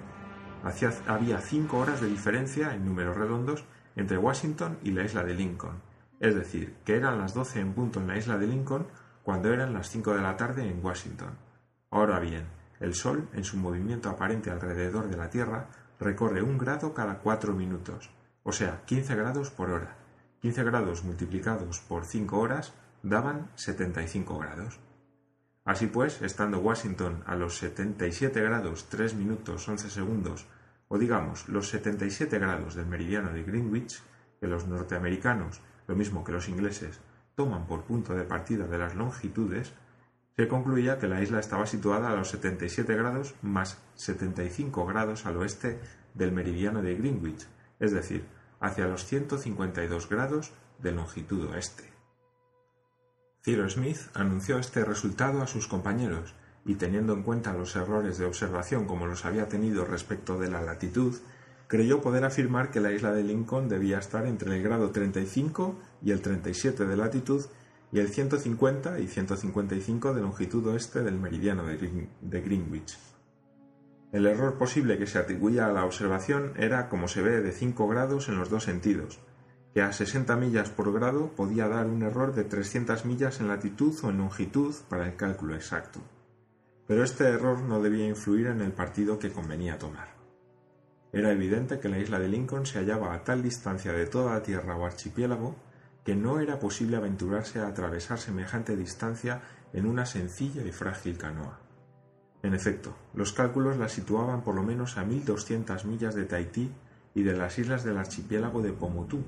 había 1.07 1.39
cinco 1.41 1.79
horas 1.79 2.01
de 2.01 2.09
diferencia 2.09 2.75
en 2.75 2.85
números 2.85 3.17
redondos 3.17 3.65
entre 3.97 4.19
Washington 4.19 4.79
y 4.83 4.93
la 4.93 5.05
isla 5.05 5.25
de 5.25 5.35
Lincoln, 5.35 5.83
es 6.21 6.35
decir, 6.35 6.77
que 6.85 6.97
eran 6.97 7.19
las 7.19 7.35
doce 7.35 7.61
en 7.61 7.73
punto 7.73 8.01
en 8.01 8.07
la 8.07 8.17
isla 8.17 8.39
de 8.39 8.47
Lincoln 8.47 8.87
cuando 9.23 9.53
eran 9.53 9.73
las 9.73 9.89
cinco 9.91 10.15
de 10.15 10.23
la 10.23 10.37
tarde 10.37 10.69
en 10.69 10.85
Washington. 10.85 11.37
Ahora 11.91 12.21
bien, 12.21 12.47
el 12.79 12.95
Sol, 12.95 13.29
en 13.33 13.45
su 13.45 13.57
movimiento 13.57 14.09
aparente 14.09 14.51
alrededor 14.51 15.09
de 15.09 15.17
la 15.17 15.31
Tierra, 15.31 15.69
recorre 15.99 16.43
un 16.43 16.57
grado 16.57 16.95
cada 16.95 17.19
cuatro 17.19 17.53
minutos, 17.53 18.11
o 18.43 18.53
sea, 18.53 18.83
15 18.87 19.15
grados 19.17 19.51
por 19.51 19.71
hora. 19.71 19.97
15 20.41 20.65
grados 20.65 21.05
multiplicados 21.05 21.81
por 21.81 22.07
cinco 22.07 22.39
horas 22.39 22.73
daban 23.03 23.51
75 23.57 24.39
grados. 24.39 24.81
Así 25.71 25.87
pues, 25.87 26.21
estando 26.21 26.59
Washington 26.59 27.23
a 27.27 27.37
los 27.37 27.59
77 27.59 28.43
grados 28.43 28.89
3 28.89 29.15
minutos 29.15 29.69
11 29.69 29.89
segundos, 29.89 30.49
o 30.89 30.99
digamos 30.99 31.49
los 31.49 31.69
77 31.69 32.41
grados 32.41 32.75
del 32.75 32.87
meridiano 32.87 33.33
de 33.33 33.45
Greenwich, 33.45 34.03
que 34.41 34.49
los 34.49 34.67
norteamericanos, 34.67 35.61
lo 35.87 35.95
mismo 35.95 36.25
que 36.25 36.33
los 36.33 36.49
ingleses, 36.49 36.99
toman 37.37 37.69
por 37.69 37.85
punto 37.85 38.17
de 38.17 38.25
partida 38.25 38.67
de 38.67 38.79
las 38.79 38.97
longitudes, 38.97 39.73
se 40.37 40.49
concluía 40.49 40.99
que 40.99 41.07
la 41.07 41.23
isla 41.23 41.39
estaba 41.39 41.67
situada 41.67 42.11
a 42.11 42.17
los 42.17 42.31
77 42.31 42.93
grados 42.97 43.37
más 43.41 43.79
75 43.95 44.85
grados 44.87 45.25
al 45.25 45.37
oeste 45.37 45.79
del 46.15 46.33
meridiano 46.33 46.83
de 46.83 46.97
Greenwich, 46.97 47.47
es 47.79 47.93
decir, 47.93 48.25
hacia 48.59 48.89
los 48.89 49.05
152 49.05 50.09
grados 50.09 50.53
de 50.81 50.91
longitud 50.91 51.45
oeste. 51.45 52.00
Cyrus 53.43 53.73
Smith 53.73 53.99
anunció 54.13 54.59
este 54.59 54.85
resultado 54.85 55.41
a 55.41 55.47
sus 55.47 55.67
compañeros 55.67 56.35
y 56.67 56.75
teniendo 56.75 57.15
en 57.15 57.23
cuenta 57.23 57.55
los 57.55 57.75
errores 57.75 58.19
de 58.19 58.27
observación 58.27 58.85
como 58.85 59.07
los 59.07 59.25
había 59.25 59.49
tenido 59.49 59.87
respecto 59.87 60.39
de 60.39 60.51
la 60.51 60.61
latitud, 60.61 61.17
creyó 61.67 62.03
poder 62.03 62.27
afirmar 62.27 62.71
que 62.71 62.81
la 62.81 62.93
isla 62.93 63.13
de 63.13 63.25
Lincoln 63.25 63.71
debía 63.71 63.99
estar 63.99 64.27
entre 64.27 64.55
el 64.55 64.63
grado 64.63 64.91
35 64.91 65.75
y 66.05 66.11
el 66.11 66.21
37 66.21 66.85
de 66.85 66.97
latitud 66.99 67.47
y 67.93 68.01
el 68.01 68.09
150 68.09 69.01
y 69.01 69.09
155 69.09 70.13
de 70.13 70.21
longitud 70.21 70.67
oeste 70.67 71.03
del 71.03 71.15
meridiano 71.15 71.65
de 71.65 72.41
Greenwich. 72.43 72.99
El 74.13 74.27
error 74.27 74.59
posible 74.59 74.99
que 74.99 75.07
se 75.07 75.19
atribuía 75.19 75.67
a 75.67 75.73
la 75.73 75.87
observación 75.87 76.53
era, 76.57 76.91
como 76.91 77.09
se 77.09 77.23
ve, 77.23 77.41
de 77.41 77.53
5 77.53 77.89
grados 77.89 78.29
en 78.29 78.37
los 78.37 78.51
dos 78.51 78.65
sentidos, 78.65 79.19
que 79.75 79.83
a 79.83 79.93
60 79.93 80.35
millas 80.37 80.71
por 80.71 80.93
grado 80.93 81.29
podía 81.29 81.69
dar 81.69 81.87
un 81.87 82.03
error 82.03 82.35
de 82.35 82.45
300 82.45 83.05
millas 83.05 83.41
en 83.41 83.49
latitud 83.49 83.95
o 84.03 84.11
en 84.11 84.19
longitud 84.19 84.75
para 84.89 85.07
el 85.07 85.17
cálculo 85.17 85.55
exacto. 85.55 86.01
Pero 86.87 87.05
este 87.05 87.25
error 87.25 87.61
no 87.61 87.81
debía 87.81 88.09
influir 88.09 88.49
en 88.49 88.61
el 88.61 88.73
partido 88.73 89.19
que 89.19 89.33
convenía 89.33 89.79
tomar. 89.79 90.09
Era 91.13 91.31
evidente 91.31 91.79
que 91.79 91.89
la 91.89 91.99
isla 91.99 92.19
de 92.19 92.29
Lincoln 92.29 92.67
se 92.67 92.79
hallaba 92.79 93.15
a 93.15 93.25
tal 93.25 93.43
distancia 93.43 93.93
de 93.93 94.07
toda 94.07 94.35
la 94.35 94.43
tierra 94.43 94.77
o 94.77 94.85
archipiélago 94.85 95.57
que 96.05 96.17
no 96.17 96.41
era 96.41 96.59
posible 96.59 96.97
aventurarse 96.97 97.61
a 97.61 97.69
atravesar 97.69 98.19
semejante 98.19 98.77
distancia 98.77 99.43
en 99.73 99.87
una 99.87 100.07
sencilla 100.07 100.63
y 100.63 100.73
frágil 100.73 101.19
canoa. 101.19 101.61
En 102.43 102.55
efecto, 102.55 102.97
los 103.15 103.33
cálculos 103.33 103.77
la 103.77 103.89
situaban 103.89 104.43
por 104.43 104.55
lo 104.55 104.63
menos 104.63 104.97
a 104.97 105.05
1200 105.05 105.85
millas 105.85 106.15
de 106.15 106.25
Tahití 106.25 106.73
y 107.15 107.23
de 107.23 107.37
las 107.37 107.59
islas 107.59 107.85
del 107.85 107.99
archipiélago 107.99 108.63
de 108.63 108.73
Pomotú, 108.73 109.23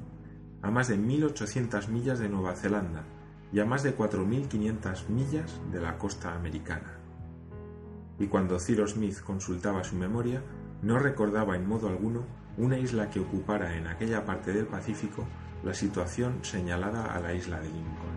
a 0.63 0.71
más 0.71 0.89
de 0.89 0.99
1.800 0.99 1.89
millas 1.89 2.19
de 2.19 2.29
Nueva 2.29 2.55
Zelanda 2.55 3.05
y 3.53 3.61
a 3.61 3.67
más 3.67 3.83
de 3.83 3.97
4.500 3.97 5.09
millas 5.09 5.61
de 5.71 5.81
la 5.81 5.99
costa 5.99 6.35
americana. 6.35 6.99
Y 8.19 8.29
cuando 8.29 8.59
Cyrus 8.59 8.93
Smith 8.93 9.21
consultaba 9.21 9.85
su 9.85 9.97
memoria, 9.97 10.43
no 10.81 10.99
recordaba 10.99 11.57
en 11.57 11.67
modo 11.67 11.89
alguno 11.89 12.25
una 12.57 12.79
isla 12.79 13.11
que 13.11 13.21
ocupara 13.21 13.77
en 13.77 13.87
aquella 13.87 14.25
parte 14.25 14.53
del 14.53 14.67
Pacífico 14.67 15.27
la 15.65 15.75
situación 15.75 16.39
señalada 16.43 17.15
a 17.15 17.21
la 17.21 17.35
isla 17.35 17.61
de 17.61 17.69
Lincoln. 17.69 18.12